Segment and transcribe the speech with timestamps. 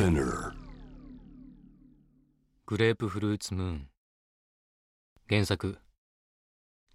[0.00, 0.54] Spinner.
[2.64, 3.88] グレープフルーツムーン。
[5.28, 5.76] 原作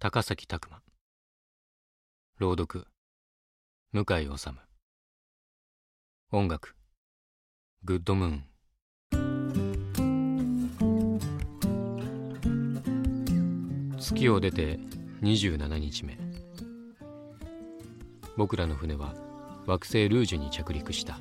[0.00, 0.82] 高崎拓磨。
[2.40, 2.88] 朗読
[3.92, 4.04] 向井
[4.36, 4.50] 治。
[6.32, 6.74] 音楽
[7.84, 8.44] グッドムーン。
[14.00, 14.80] 月を出て
[15.22, 16.18] 27日目。
[18.36, 19.14] 僕らの船は
[19.64, 21.20] 惑星ルージュに着陸した。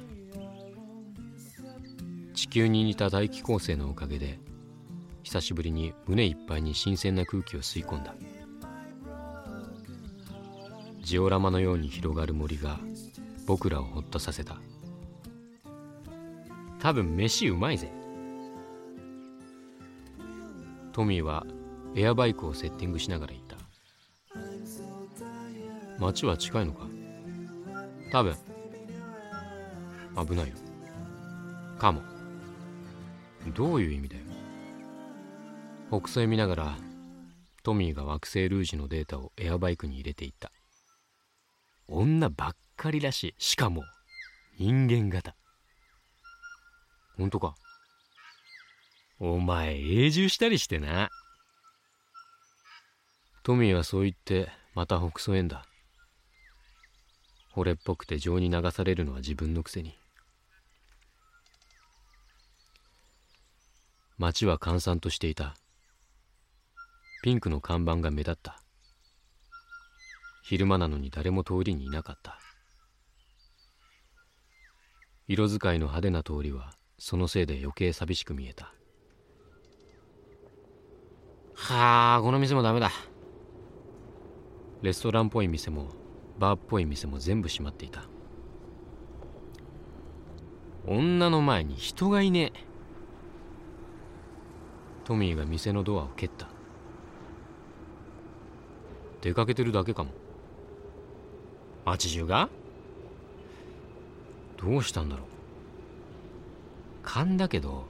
[2.36, 4.40] 地球に似た大気構成のおかげで
[5.24, 8.14] 久しぶりに胸いっぱいに新鮮な空気を吸い込んだ。
[11.02, 12.80] ジオラマのように広がる森が
[13.48, 14.58] 僕らをほっとさせた。
[16.80, 17.92] 多分飯うまいぜ。
[20.92, 21.46] トミーは
[21.96, 23.56] エアバイクをセッティングしながら言った。
[26.00, 26.88] 街は近いのか？
[28.12, 28.36] 多分。
[30.28, 30.56] 危ないよ。
[31.80, 32.02] かも。
[33.54, 34.24] どういう意味だよ？
[35.90, 36.78] 北西見ながら
[37.64, 40.52] トミーが惑星ルージュのデータをエアバイクに入れていった。
[41.88, 43.36] 女ばっかりらしい。
[43.38, 43.84] しかも
[44.58, 45.36] 人間型。
[47.18, 47.56] 本当か？
[49.20, 51.10] お前永住したりしてな。
[53.44, 55.66] トミーはそう言ってまた北総へんだ。
[57.56, 59.98] 惚れっぽくて情に流されるのは自分のくせに。
[64.18, 65.56] 街は閑散としていた。
[67.22, 68.62] ピンクの看板が目立った。
[70.42, 72.40] 昼間なのに誰も通りにいなかった。
[75.28, 78.74] 色使いの派手な通りはそのせいで余計寂しく見えた。
[81.56, 82.92] はあこの店もダメだ。
[84.82, 85.90] レストランっぽい店も
[86.40, 88.04] バーっぽい店も全部閉まっていた。
[90.88, 92.75] 女の前に人がいねえ。
[95.06, 96.48] トミーが店のドアを蹴った。
[99.22, 100.10] 出かけてるだけかも。
[101.86, 102.50] 街中が？
[104.58, 105.26] どうしたんだろう。
[107.04, 107.86] 勘だけど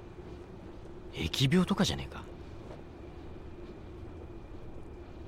[1.14, 2.22] 疫病とかじゃねえか。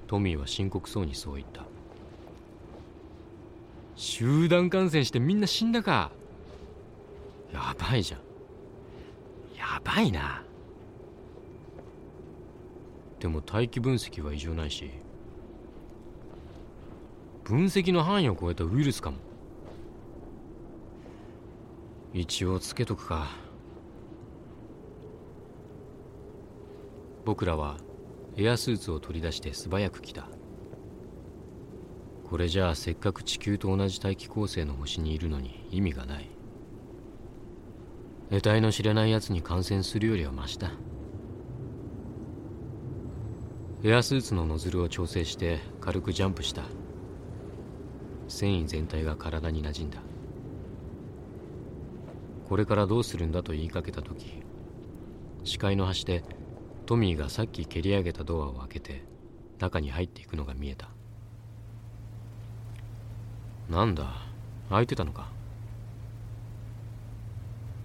[0.07, 1.63] トミーは深刻そうにそう言った。
[3.95, 6.11] 集団感染してみんな死んだか。
[7.53, 8.19] やばいじゃん。
[9.57, 10.43] やばいな。
[13.19, 14.91] でも大気分析は異常ないし
[17.47, 19.17] 分析の範囲を超えたウイルスかも。
[22.13, 23.29] 一応つけとくか。
[27.23, 27.77] 僕らは
[28.35, 30.27] エアスーツを取り出して素早く来た。
[32.29, 36.29] これじゃあせっかく地球と同じ大気構成の星にいるのに意味がない。
[38.29, 40.71] 得体の知れない奴に感染するよりはマシだ。
[43.83, 46.63] エアスーツのノズルを調整して軽くジャンプした。
[48.27, 49.99] 繊維全体が体に馴染んだ。
[52.49, 54.41] これからどうするんだと言いかけた時
[55.43, 56.23] 視界の端で
[56.87, 59.03] トミーがさっき蹴り上げたドアを開けて
[59.59, 60.89] 中に入っていくのが見えた。
[63.69, 64.25] なんだ
[64.71, 65.29] 開いてたのか。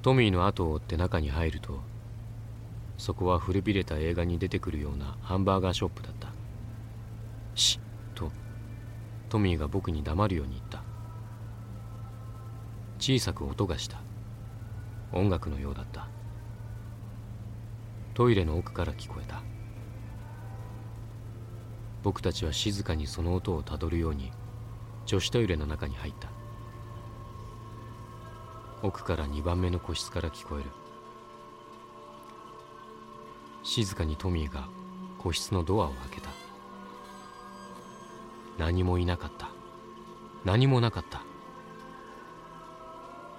[0.00, 1.91] トミーの後を追って中に入ると
[3.02, 6.28] そこは古びれた映画に出てくるようなハンバーガーショップだった。
[7.56, 7.80] し
[8.14, 8.30] と
[9.28, 10.84] トミーが僕に黙るように言った。
[13.00, 14.00] 小さく音がした。
[15.10, 16.06] 音楽のようだった。
[18.14, 19.42] トイレの奥から聞こえた。
[22.04, 24.30] 僕たちは静かにその音をたどるように
[25.06, 26.30] 女子トイレの中に入った。
[28.80, 30.81] 奥から2番目の個室から聞こえる。
[33.62, 34.68] 静かにトミーが
[35.18, 36.30] 個室のドアを開けた。
[38.58, 39.48] 何もいなかった。
[40.44, 41.22] 何もなかった。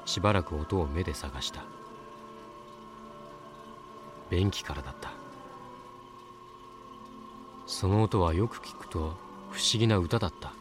[0.05, 1.63] しばらく音を目で探した。
[4.29, 5.11] 便器からだった。
[7.65, 9.15] その音はよく聞くと
[9.49, 10.53] 不思議な歌だった。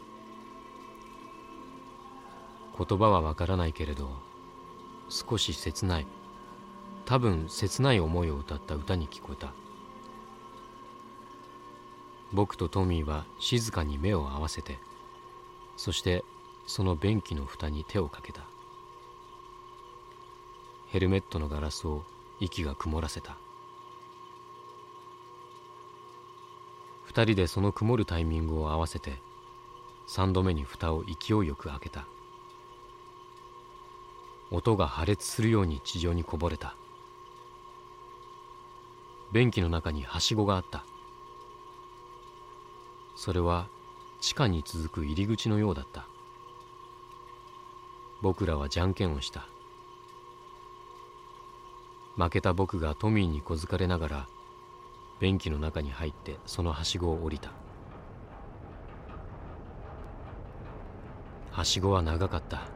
[2.77, 4.09] 言葉はわからないけれど
[5.09, 6.07] 少し切ない。
[7.13, 9.53] 多分切ない思いを歌った歌に聞こえた。
[12.31, 14.79] 僕とトミーは静かに目を合わせて
[15.77, 16.25] そして
[16.65, 18.41] その便器の蓋に手をかけた。
[20.87, 22.01] ヘルメットのガラスを
[22.39, 23.37] 息が曇らせた。
[27.03, 29.19] 二人でその曇るタイミングを合わせて
[30.07, 32.07] 三度目に蓋を勢いよく開けた。
[34.49, 36.75] 音が破裂するように地上にこぼれた。
[39.33, 40.85] 便器の中にはしごがあった。
[43.15, 43.67] それは
[44.21, 46.05] 地下に続く入り口のようだった。
[48.21, 49.47] 僕らはじゃんけんをした。
[52.15, 54.27] 負けた僕がトミーに小づかれながら
[55.19, 57.53] 便器の中に入ってそのはしごを降りた。
[61.49, 62.67] はしごは長かった。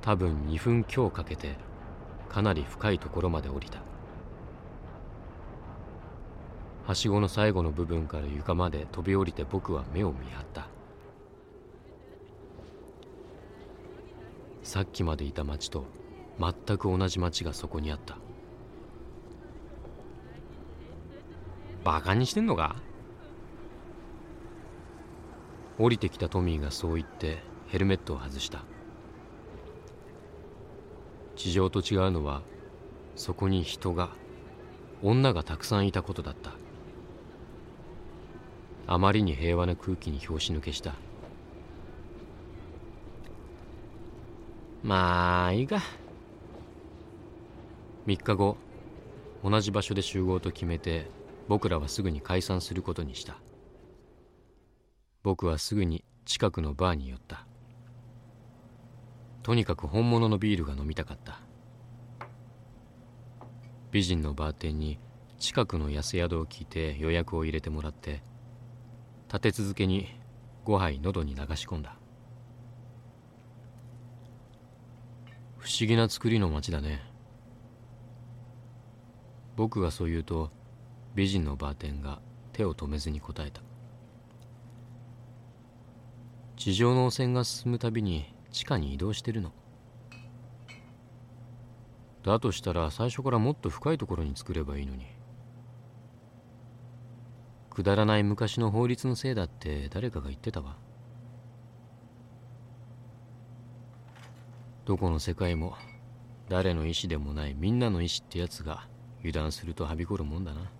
[0.00, 1.54] 多分2分強かけて
[2.28, 3.87] かなり深いところまで降りた。
[6.88, 10.68] はしごの最後の部分から床まで飛び降りて僕は目を見張った。
[14.62, 15.84] さっきまでいた町と
[16.40, 18.16] 全く同じ町がそこにあった。
[21.84, 22.76] バカにしてんのか？
[25.78, 28.62] 降りてきたトミーがそう言ってヘルメットを外した。
[31.36, 32.40] 地上と違うのは
[33.14, 34.08] そこに人が
[35.02, 36.52] 女がたくさんいたことだった。
[38.90, 40.94] あまりに平和な空気に拍子抜けした。
[44.82, 45.82] まあいいか。
[48.06, 48.56] 3日後
[49.44, 51.10] 同じ場所で集合と決めて
[51.48, 53.36] 僕らはすぐに解散することにした。
[55.22, 57.46] 僕はすぐに近くのバーに寄った。
[59.42, 61.42] とにかく本物のビールが飲みたかった。
[63.90, 64.98] 美人のバーテンに
[65.38, 68.22] 近くの安宿を聞いて予約を入れてもらって
[69.28, 70.08] 立て続けに
[70.64, 71.96] 5杯喉に流し込んだ。
[75.58, 77.02] 不思議な作りの街だね。
[79.54, 80.50] 僕がそう言うと
[81.14, 82.22] 美人のバーテンが
[82.52, 83.60] 手を止めずに答えた。
[86.56, 89.52] 地上の汚染が進むたびに地下に移動してるの。
[92.22, 95.17] だとしたら最初からもっと深いところに作ればいいのに。
[97.78, 100.74] くだらない昔の法律のせいだって誰かが言ってたわ。
[104.84, 105.76] どこの世界も
[106.48, 108.88] 誰の意志でもないみんなの意志ってやつが
[109.20, 110.72] 油断するとはびこるもんだな。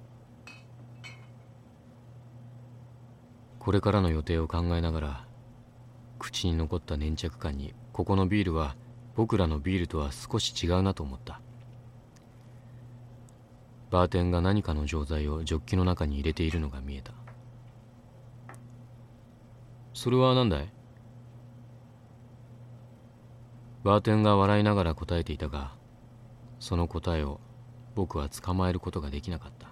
[3.60, 5.24] これからの予定を考えながら
[6.18, 8.74] 口に残った粘着感にここのビールは
[9.14, 11.40] 僕らのビールとは少し違うなと思った。
[13.90, 17.12] バーテンが何かの錠剤をジョッキの中に入れているのが見えた。
[19.94, 20.72] それは何だい？
[23.82, 25.72] バーテンが笑いながら答えていたが
[26.58, 27.40] その答えを
[27.94, 29.68] 僕は捕まえることができなかった。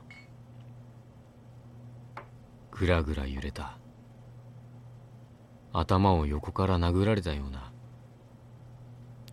[2.71, 3.79] ぐらぐら揺れた。
[5.73, 7.73] 頭を横から殴られたような。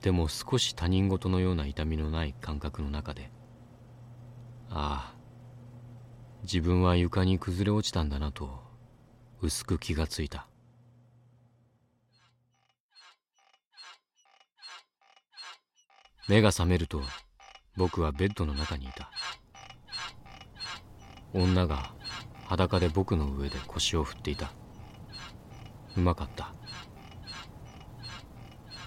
[0.01, 3.31] でも少し他人事のような痛みのない感覚の中で
[4.69, 5.15] ああ
[6.43, 8.59] 自分は床に崩れ落ちたんだなと
[9.41, 10.45] 薄く気がついた。
[16.27, 17.01] 目が覚めると
[17.77, 19.09] 僕はベッドの中にいた。
[21.33, 21.93] 女が
[22.45, 24.51] 裸で僕の上で腰を振っていた。
[25.95, 26.53] うまかった。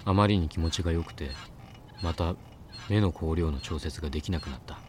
[0.05, 1.31] あまりに気持ちが良くて
[2.03, 2.35] また
[2.87, 4.86] 目の光量の調節ができなくなった。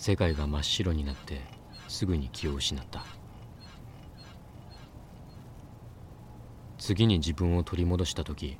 [0.00, 1.42] 世界が真っ白になって
[1.86, 3.04] すぐに気を失った。
[6.78, 8.56] 次に自分を取り戻した時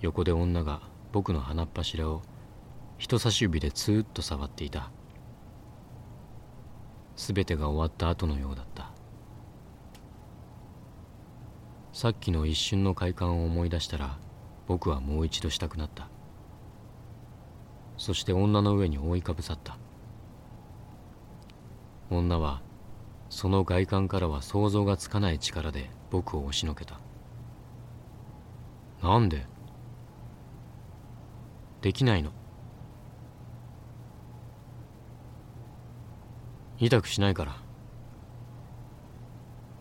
[0.00, 2.22] 横で女が僕の鼻っ柱を
[2.98, 4.92] 人差し指でツーッと触っていた。
[7.16, 8.92] 全てが終わった後のようだった。
[11.92, 14.16] さっきの一瞬の快感を思い出したら
[14.68, 16.08] 僕はもう一度したくなった。
[17.96, 19.76] そして女の上に覆いかぶさった。
[22.10, 22.62] 女は
[23.28, 26.98] その外観からは想像がつかない力で僕を押しのけた。
[29.02, 29.46] なんで？
[31.82, 32.30] できないの。
[36.78, 37.56] 痛くしないから。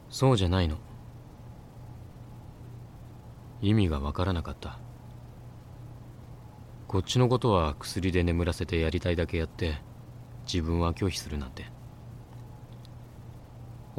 [0.09, 0.77] そうじゃないの。
[3.61, 4.77] 意味がわからなかった。
[6.87, 9.77] こっちのことは薬で眠らせてやりたいだけやって
[10.45, 11.65] 自分は拒否するなんて。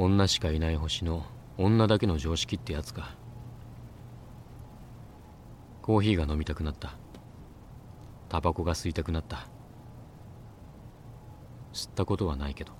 [0.01, 1.27] 女しかいない星の
[1.57, 3.17] 女だけの常識ってやつか。
[5.83, 6.95] コーヒーが飲みたくなった。
[8.29, 9.49] タバコが吸いたくなった。
[11.73, 12.75] 吸ったことはないけど。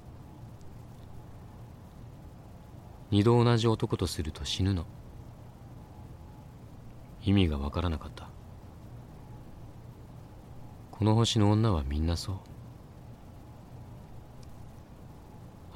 [3.11, 4.87] 二度同じ男とすると死ぬの。
[7.25, 8.29] 意味がわからなかった。
[10.93, 12.58] この星の女はみんなそう。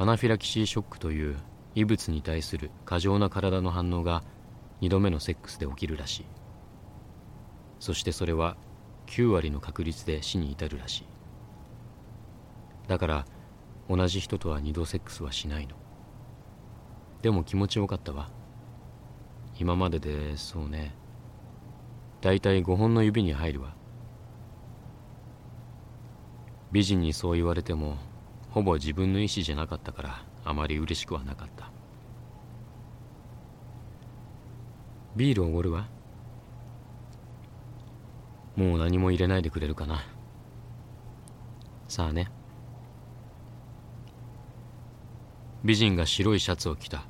[0.03, 1.37] アナフィラキシーショックという
[1.77, 4.25] 異物に対する過剰な体の反応が
[4.81, 6.27] 2度目のセックスで起きるらしい。
[7.79, 8.57] そしてそれは
[9.07, 11.07] 9割の確率で死に至るらしい。
[12.89, 13.27] だから
[13.89, 15.77] 同じ人とは2度セックスはしないの。
[17.23, 18.29] でも気持ちよかったわ。
[19.57, 20.97] 今まででそうね。
[22.23, 23.77] だいたい5本の指に入るわ。
[26.73, 27.99] 美人にそう言われても
[28.53, 31.71] ほぼ自分の意思じゃなかったからあまり嬉しくはなかった。
[35.17, 35.89] ビールおごるわ。
[38.55, 40.05] もう何も入れないでくれるかな。
[41.89, 42.31] さあね。
[45.65, 47.07] 美人が白いシャツを着た。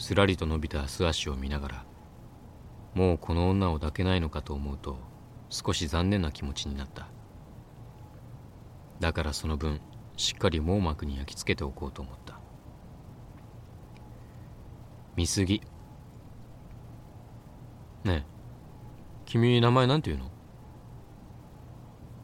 [0.00, 1.84] すらりと伸びた素足を見ながら
[2.94, 4.98] もうこの女を抱けないのかと思うと
[5.50, 7.08] 少し残念な気持ちになった。
[9.00, 9.80] だからその分
[10.16, 12.38] しっかり網膜に焼き付けておこうと思った。
[15.16, 15.62] 見すぎ。
[18.04, 18.30] ねえ。
[19.24, 20.30] 君名前なんて言うの？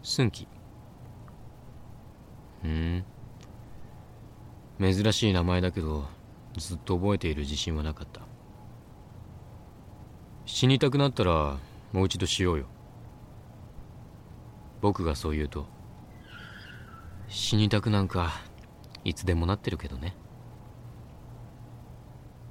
[0.03, 0.47] 寸喜
[2.63, 3.05] ふん。
[4.79, 6.05] 珍しい名前だけど
[6.57, 8.21] ずっと覚えている自信はなかった。
[10.45, 11.59] 死にたくなったら
[11.93, 12.67] もう一度しようよ。
[14.83, 15.67] 僕がそう言うと。
[17.29, 18.33] 死にたくなんか
[19.05, 20.15] いつでもなってるけどね。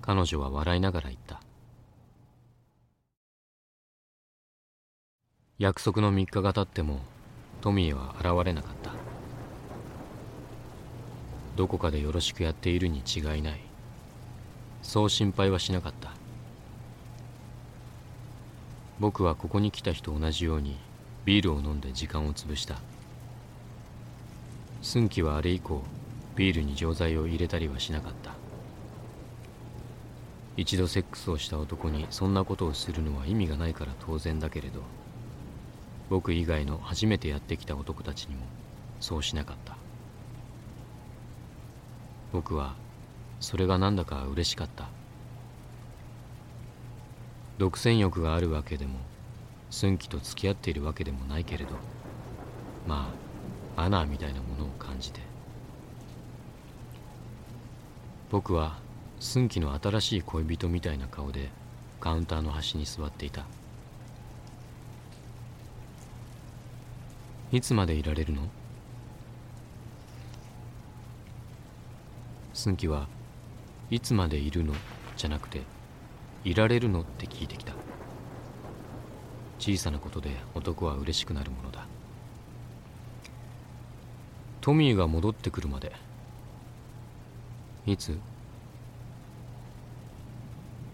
[0.01, 1.41] 彼女は笑いながら言った。
[5.57, 6.99] 約束の3日が経っても
[7.61, 8.91] トミーは現れなかった。
[11.55, 13.61] どこかでよろしくやっているに違いない。
[14.81, 16.11] そう心配はしなかった。
[18.99, 20.77] 僕はここに来た日と同じように
[21.25, 22.79] ビールを飲んで時間を潰した。
[24.85, 25.81] 寸喜はあれ以降
[26.35, 28.33] ビールに錠剤を入れたりはしなかった。
[30.57, 34.81] 一度セックスをした男にそんなことをするのは意味がないから当然だけれど
[36.09, 38.43] 僕以外の初めてやってきた男たちにも
[38.99, 39.75] そうしなかった。
[42.31, 42.75] 僕は
[43.39, 44.87] それがなんだか嬉しかった。
[47.57, 48.99] 独占欲があるわけでも
[49.71, 51.71] 寸喜と付き合っているわけでもないけれど
[52.87, 53.24] まあ
[53.77, 55.19] アナみたいなものを感じて。
[58.31, 58.77] 僕は
[59.19, 61.49] 寸喜の新しい恋人みたいな顔で
[61.99, 63.45] カウンターの端に座っていた。
[67.51, 68.41] いつまでいられるの？
[72.53, 73.07] 寸喜は
[73.91, 74.73] いつまでいるの？
[75.15, 75.61] じゃなくて
[76.43, 77.01] いられるの？
[77.01, 77.73] って聞いてきた。
[79.59, 81.87] 小さなことで男は嬉しくなるものだ。
[84.65, 85.91] トミーが戻ってくるまで。
[87.85, 88.17] いつ？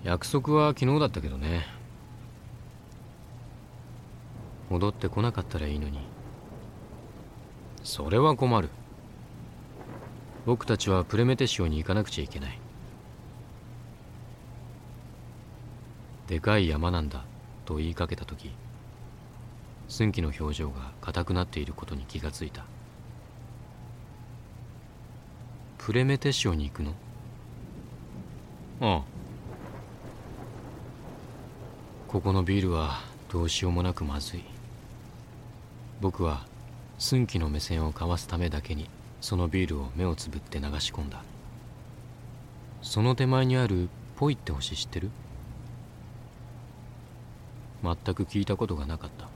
[0.04, 1.66] 約束は昨日だったけどね。
[4.70, 6.00] 戻ってこなかったらいいのに。
[7.82, 8.68] それは困る。
[10.46, 12.60] 僕たちはプレメテシオに行かなくちゃいけない。
[16.28, 17.24] でかい山なんだ
[17.64, 18.52] と言いかけた時
[19.88, 22.66] 寸喜の表情が硬くなっていることに気がついた。
[25.84, 26.94] プレメテシオに行くの？
[28.82, 29.02] ああ
[32.08, 33.00] ここのビールは
[33.32, 34.44] どうしようもなくまずい。
[36.00, 36.46] 僕は
[37.00, 38.90] 寸喜の目線をかわすためだけに
[39.22, 41.24] そのビールを目をつぶって流し込んだ。
[42.84, 45.10] その手前にあるポイって星知ってる？
[47.84, 49.28] 全く聞いたことがなかった。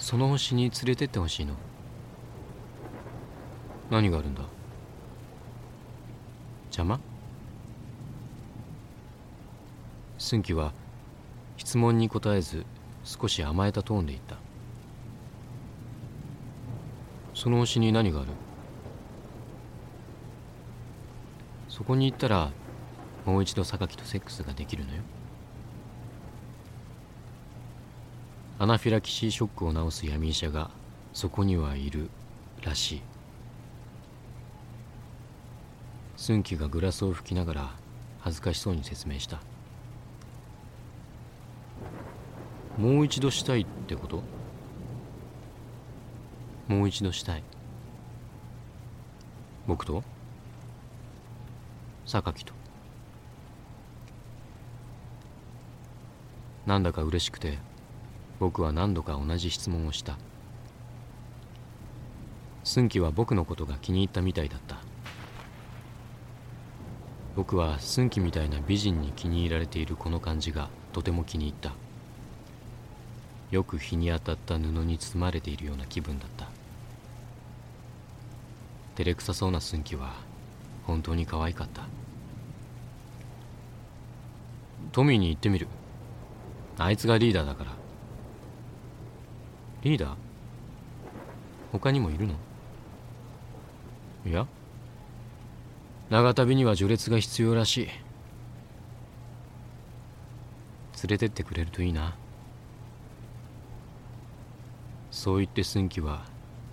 [0.00, 1.54] その星に連れてってほしいの
[3.90, 4.42] 何があるんだ？
[6.70, 6.98] 邪魔？
[10.18, 10.72] 寸喜は
[11.56, 12.64] 質問に答えず
[13.04, 14.36] 少し甘えたトーンで言った。
[17.34, 18.30] その星に何がある？
[21.68, 22.50] そこに行ったら
[23.26, 25.02] もう一度榊とセックスができるのよ。
[28.58, 30.70] アナフィラキシーショックを治す闇医者が
[31.12, 32.08] そこにはいる
[32.62, 33.02] らしい。
[36.26, 37.70] 寸喜がグラスを拭きながら
[38.20, 39.40] 恥ずかしそうに説明した。
[42.78, 44.22] もう一度したいってこと？
[46.66, 47.42] もう一度したい。
[49.66, 50.02] 僕と？
[52.06, 52.54] 榊と。
[56.64, 57.58] なんだか嬉しくて
[58.40, 60.16] 僕は何度か同じ質問をした。
[62.62, 64.78] 寸喜は僕のことが気に入ったみたいだった。
[67.36, 71.72] 僕は寸喜みたいな美人に気に入られているこの感じがとても気に入った。
[73.50, 76.46] よく日に当たった布に包まれているような気分だった。
[78.96, 80.14] 照れくさそうな寸喜は
[80.84, 81.82] 本当に可愛かった。
[84.92, 85.66] トミーに言ってみる。
[86.78, 87.72] あいつがリーダーだから。
[89.82, 90.14] リーダー？
[91.72, 92.34] 他にもいるの？
[94.24, 94.46] いや。
[96.10, 97.86] 長旅には序列が必要らしい。
[97.86, 97.94] 連
[101.08, 102.16] れてってくれるといいな。
[105.10, 106.24] そう言って寸喜は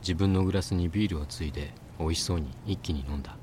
[0.01, 3.37] 自分のグラスにビールをついで美味しそうに一気に飲んだ。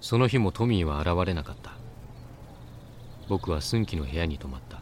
[0.00, 1.72] その日もトミーは現れなかった。
[3.28, 4.80] 僕は寸喜の部屋に泊まった。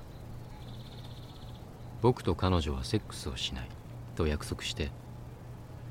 [2.03, 3.69] 僕と彼女はセックスをしない
[4.15, 4.91] と約束して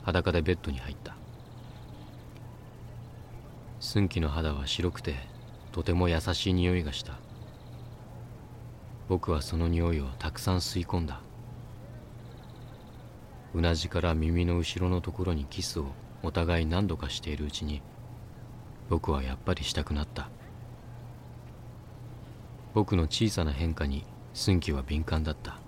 [0.03, 1.15] 裸でベッドに入った。
[3.79, 5.15] 寸喜の肌は白くて
[5.71, 7.13] とても優しい匂いがした。
[9.09, 11.21] 僕はその匂いをたくさん吸い込んだ。
[13.53, 15.87] うなじから耳の後ろのところにキスを
[16.21, 17.81] お互い何度かしているうちに
[18.89, 20.29] 僕はやっぱりしたくなった。
[22.73, 25.62] 僕の小さな変化に寸喜は敏感だった。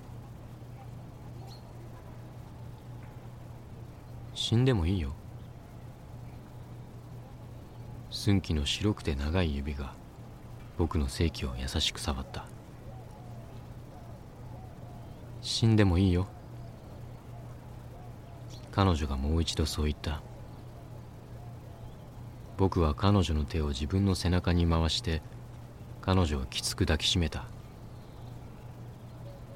[4.48, 5.12] 死んでもいいよ。
[8.12, 9.96] 寸喜の白くて長い指が
[10.78, 12.46] 僕の性器を優しく触った。
[15.42, 16.28] 死んでもいいよ。
[18.72, 20.22] 彼女がもう一度そう言った。
[22.56, 25.24] 僕は彼女の手を自分の背中に回して
[26.02, 27.46] 彼女をきつく抱きしめた。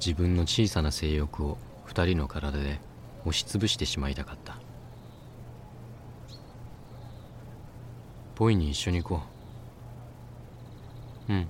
[0.03, 2.79] 自分の小さな性欲を二人の体で
[3.21, 4.57] 押しつぶしてしまいたかった。
[8.39, 9.21] ポイに一緒に行こ
[11.27, 11.33] う。
[11.33, 11.47] うん。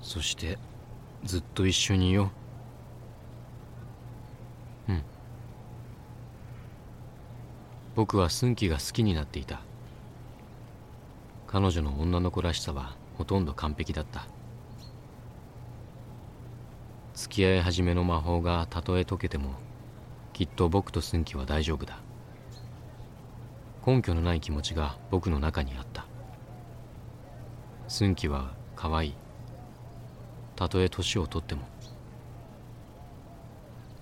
[0.00, 0.56] そして
[1.24, 2.30] ずっと一緒にいよ
[4.88, 4.92] う。
[4.92, 5.02] うん。
[7.96, 9.62] 僕は寸喜が好きになっていた。
[11.48, 14.28] 彼女の女の子らしさはほとんど完璧だった。
[17.14, 19.54] 付き合い始めの魔法がたとえ解けても
[20.32, 22.03] きっと僕と寸喜は大丈夫だ。
[23.86, 26.06] 根拠のない気持ちが僕の中にあった。
[27.86, 29.14] 寸喜は可愛い。
[30.56, 31.62] たとえ年を取っても。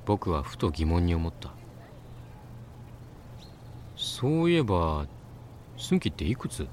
[0.06, 1.50] 僕はふと疑問に思った。
[3.96, 5.06] そういえば
[5.76, 6.68] 寸喜っていくつ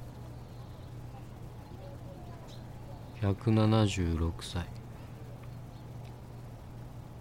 [3.22, 4.68] ?176 歳。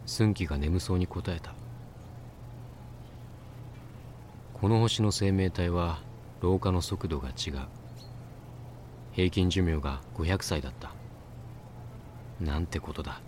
[0.05, 1.58] 寸喜が眠そうに答えた。
[4.61, 6.01] この星の生命体は
[6.40, 7.59] 老化の速度が違う。
[9.12, 10.90] 平均寿命が500歳だった。
[12.40, 13.21] なんてことだ。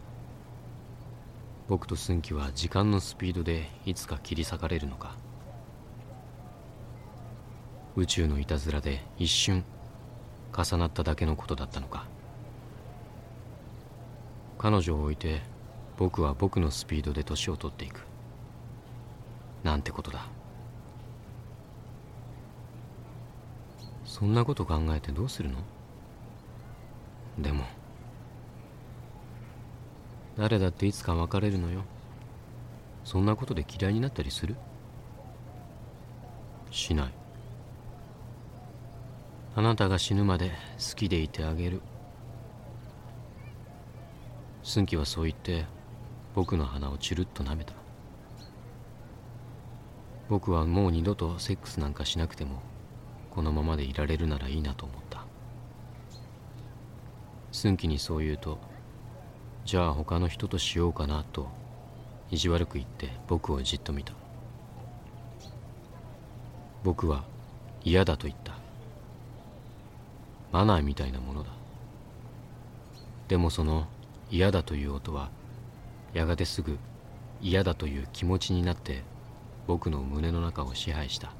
[1.68, 5.14] 僕と寸喜は時間のスピードでいつか切り裂かれるのか。
[7.94, 9.62] 宇宙のいたずらで一瞬
[10.52, 12.06] 重なっただけのことだったのか。
[14.58, 15.42] 彼女を置いて
[15.96, 18.04] 僕は僕のスピードで年を取っていく。
[19.62, 20.26] なんてことだ。
[24.10, 25.58] そんなこと考えてどうするの？
[27.38, 27.64] でも。
[30.36, 31.82] 誰だっていつか別れるのよ。
[33.04, 34.56] そんなことで嫌いになったりする？
[36.72, 37.12] しない。
[39.54, 41.80] あなたが死ぬまで好きでいてあげる。
[44.64, 45.66] 寸喜はそう言って
[46.34, 47.74] 僕の鼻をチュルッと舐めた。
[50.28, 52.60] 僕はもう二度とセックスなんかしなくても
[53.30, 55.24] このままでいられるならいいなと思った。
[57.52, 58.58] 寸喜にそう言うと
[59.64, 61.48] じゃあ他の人としようかなと
[62.30, 64.12] 意地悪く言って僕をじっと見た。
[66.82, 67.24] 僕は
[67.84, 68.54] 嫌だと言った。
[70.52, 71.50] マナーみたいなものだ。
[73.28, 73.86] でもその
[74.30, 75.30] 嫌だという音は
[76.12, 76.78] やがてすぐ
[77.40, 79.02] 嫌だという気持ちになって
[79.66, 81.32] 僕の胸の中を支配した。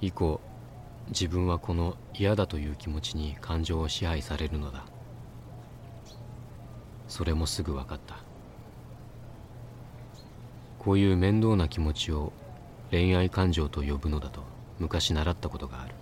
[0.00, 0.40] 以降
[1.08, 4.84] 自分はこの嫌だという気持ちに感情を支配されるのだ。
[7.08, 8.16] それもすぐ分かった。
[10.78, 12.32] こういう面倒な気持ちを
[12.90, 14.42] 恋愛感情と呼ぶのだと
[14.78, 15.94] 昔習ったことがある。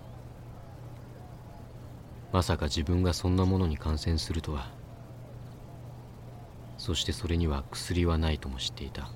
[2.31, 4.69] まさか自分がそんなものに感染するとは。
[6.77, 9.09] そしてそれには薬はないとも知っていた。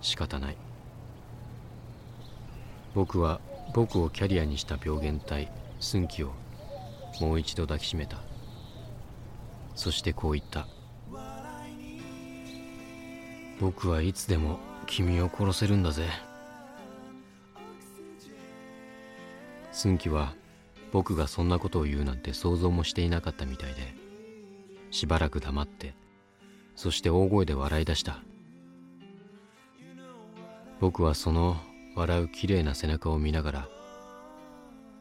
[0.00, 0.56] 仕方ない。
[2.94, 3.40] 僕は
[3.74, 6.32] 僕をキャリアにした病原体寸気を
[7.20, 8.18] もう一度抱きしめた。
[9.74, 10.68] そしてこう言った。
[13.60, 16.08] 僕はいつでも君を殺せるんだぜ。
[19.72, 20.34] 寸気は
[20.92, 23.94] 僕がそんなことを言うなんて想像もしていなかったみたいで
[24.92, 25.94] しばらく黙って
[26.76, 28.20] そして大声で笑い出した。
[30.80, 31.56] 僕はその
[31.94, 33.68] 笑うきれいな背中を見ながら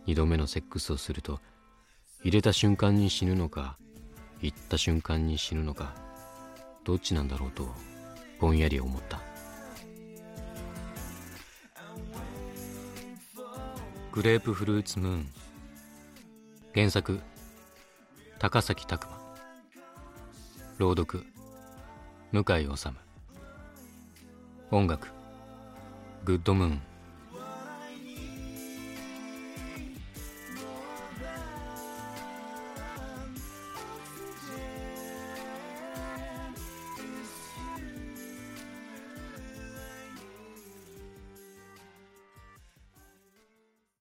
[0.05, 1.39] 二度目のセックスをすると
[2.21, 3.77] 入れた瞬間に死ぬのか
[4.41, 5.95] 行った瞬間に死ぬのか
[6.83, 7.73] どっちなんだろうと
[8.39, 9.21] ぼんやり思った。
[14.11, 15.27] グレープフルーツムーン。
[16.75, 17.19] 原作
[18.37, 19.17] 高崎拓磨。
[20.77, 21.25] 朗読
[22.31, 22.89] 向井治。
[24.69, 25.07] 音楽
[26.25, 26.92] グッドムーン。